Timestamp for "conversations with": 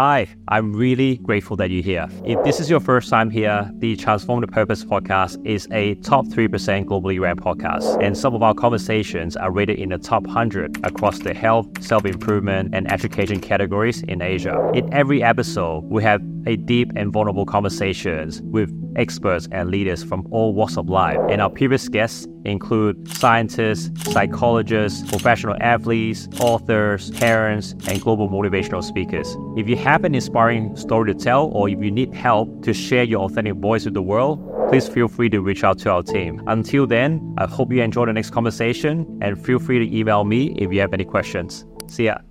17.46-18.72